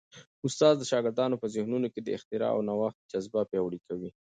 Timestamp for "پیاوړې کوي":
3.51-4.09